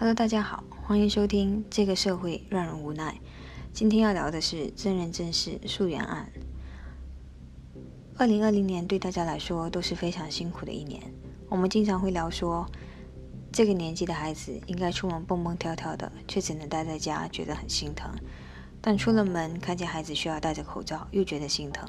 [0.00, 3.10] Hello，大家好，欢迎收听《这个社会让人无奈》。
[3.72, 6.30] 今天要聊的是真人真事溯源案。
[8.16, 11.02] 二零二零年对大家来说都是非常辛苦的一年。
[11.48, 12.64] 我们经常会聊说，
[13.50, 18.08] 这个年纪的孩子应该出门蹦蹦跳跳的，却只能待在家，觉得很心疼。
[18.80, 21.88] 但出了门，看见孩子需要戴着口罩，又觉得心疼。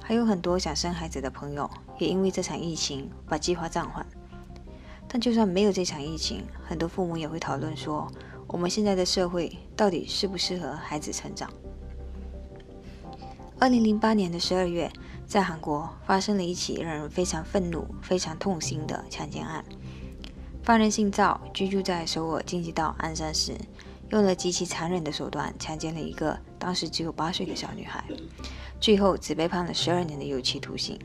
[0.00, 4.06] 还有很多想生孩子的朋友，也因为这场疫情把计划暂缓。
[5.16, 8.06] 但就算没有这场疫情，很多父母也会讨论说，
[8.46, 11.50] 我们现在的社会到底适不适合孩子成长？
[13.58, 14.92] 二零零八年的十二月，
[15.26, 19.64] 在韩国发生了一起让人非常愤怒、非常痛心的强奸案。
[20.62, 23.54] 犯人姓赵，居住在首尔京畿道鞍山市，
[24.10, 28.04] 用了极其残忍的手段强奸了一个当时只有八岁的小女孩，
[28.78, 31.00] 最后只被判了十二年的有期徒刑。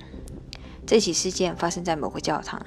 [0.85, 2.61] 这起事件发生在某个教堂，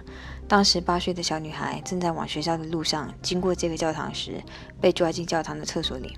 [0.49, 4.43] 当时八岁的小女孩正在往学校的路上，经过这个教堂时，
[4.81, 6.17] 被抓进教堂的厕所里。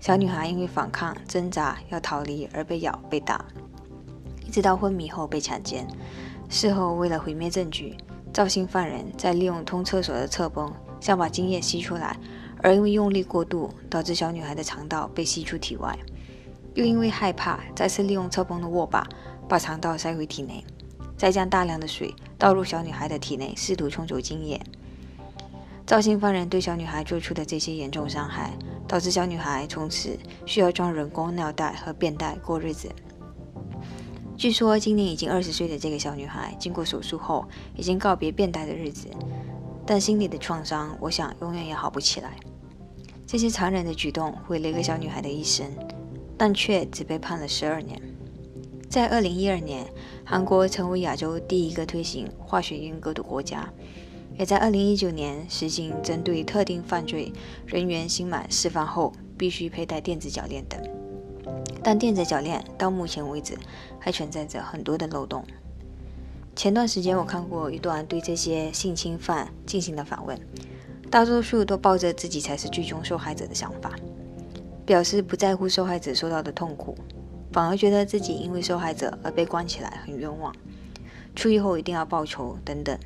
[0.00, 3.44] 小女孩因为反抗、挣扎要逃离而被咬、被打，
[4.46, 5.86] 一直到昏迷后被强奸。
[6.48, 7.96] 事后为了毁灭证据，
[8.32, 12.16] 赵姓犯人在利用通厕所的侧崩，想把精液吸出来，
[12.62, 15.98] 而因为用力过度，导致小女孩的肠道被吸出体外，
[16.74, 19.06] 又因为害怕，再次利用侧崩的握把
[19.48, 20.64] 把肠道塞回体内。
[21.18, 24.58] 再将大量的水倒入小女孩的体内，试图冲走精液。
[25.84, 28.52] 赵姓犯人对小女孩做出的这些严重伤害，
[28.86, 32.88] 导致小女孩从此需要装人工尿袋和便袋过日子。
[34.36, 39.08] 据说今年已经二十岁的这个小女孩，经过手术后已经告别便袋的日子，
[39.84, 42.36] 但心里的创伤，我想永远也好不起来。
[43.26, 45.66] 这些残忍的举动毁了一个小女孩的一生，
[46.36, 48.00] 但却只被判了十二年。
[48.88, 49.84] 在二零一二年，
[50.30, 53.66] 韩国成为亚洲第一个推行化学阉割的国家，
[54.38, 57.32] 也在二零一九年实行针对特定犯罪
[57.64, 60.78] 人员刑满释放后必须佩戴电子脚链等。
[61.82, 63.56] 但电子脚链到目前为止
[63.98, 65.42] 还存在着很多的漏洞。
[66.54, 70.38] 前段时间我看过一段对这些性侵犯进行的访问，
[71.10, 73.92] 大多数都抱着自己才是最终受害者的想法，
[74.84, 76.94] 表示不在乎受害者受到的痛苦。
[77.52, 80.54] 反而觉得自己因为受害者而被关起来很冤枉，
[81.34, 82.98] 出狱后一定要报仇等等。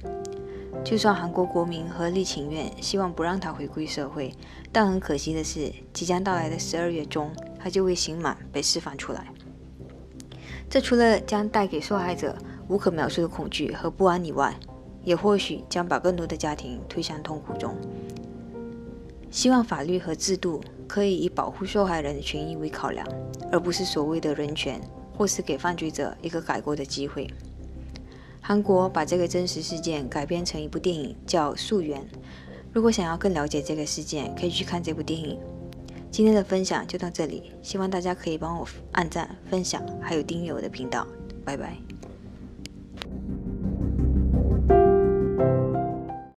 [0.84, 4.34] 就算韩国国民合力请愿，希望不让他回归社会，
[4.72, 9.26] 但很可惜的是，即将到来的十二月中，他就会刑满被释放出来。
[10.68, 12.36] 这除了将带给受害者
[12.66, 14.56] 无可描述的恐惧和不安以外，
[15.04, 17.76] 也或许将把更多的家庭推向痛苦中。
[19.30, 20.60] 希望法律和制度
[20.92, 23.06] 可以以保护受害人的权益为考量，
[23.50, 24.78] 而不是所谓的人权，
[25.16, 27.26] 或是给犯罪者一个改过的机会。
[28.42, 31.98] 韩国把这个真实事件改编成一部电影，叫《溯源》。
[32.74, 35.40] 如果想要更了解这个事件，可以去看这部电影。
[36.10, 41.06] 今天的分享就到这里，希望大家可以帮我按赞、分享，还有订阅我的频道。
[41.42, 41.91] 拜拜。